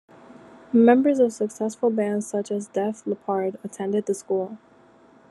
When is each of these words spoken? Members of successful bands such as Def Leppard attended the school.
Members 0.73 1.19
of 1.19 1.31
successful 1.31 1.91
bands 1.91 2.25
such 2.25 2.49
as 2.49 2.67
Def 2.69 3.05
Leppard 3.05 3.59
attended 3.63 4.07
the 4.07 4.15
school. 4.15 4.57